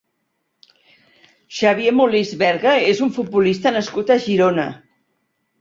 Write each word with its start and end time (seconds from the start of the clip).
Xavier 1.57 1.93
Molist 1.99 2.37
Berga 2.41 2.73
és 2.95 3.05
un 3.09 3.13
futbolista 3.19 3.75
nascut 3.79 4.15
a 4.17 4.21
Girona. 4.29 4.69